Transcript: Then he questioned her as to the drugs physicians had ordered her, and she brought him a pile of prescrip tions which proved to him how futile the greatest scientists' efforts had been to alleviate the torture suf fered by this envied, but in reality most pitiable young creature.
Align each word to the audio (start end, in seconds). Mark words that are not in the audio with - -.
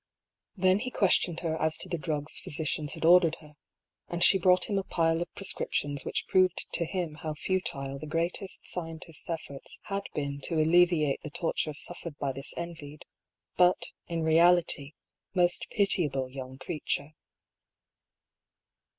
Then 0.57 0.79
he 0.79 0.89
questioned 0.89 1.41
her 1.41 1.55
as 1.61 1.77
to 1.77 1.87
the 1.87 1.99
drugs 1.99 2.39
physicians 2.39 2.93
had 2.95 3.05
ordered 3.05 3.35
her, 3.35 3.53
and 4.07 4.23
she 4.23 4.39
brought 4.39 4.67
him 4.67 4.79
a 4.79 4.83
pile 4.83 5.21
of 5.21 5.31
prescrip 5.35 5.71
tions 5.73 6.03
which 6.03 6.25
proved 6.27 6.65
to 6.73 6.85
him 6.85 7.17
how 7.21 7.35
futile 7.35 7.99
the 7.99 8.07
greatest 8.07 8.65
scientists' 8.67 9.29
efforts 9.29 9.77
had 9.83 10.01
been 10.15 10.41
to 10.45 10.55
alleviate 10.55 11.21
the 11.21 11.29
torture 11.29 11.73
suf 11.75 11.99
fered 12.03 12.17
by 12.17 12.31
this 12.31 12.51
envied, 12.57 13.05
but 13.57 13.91
in 14.07 14.23
reality 14.23 14.93
most 15.35 15.67
pitiable 15.69 16.31
young 16.31 16.57
creature. 16.57 17.11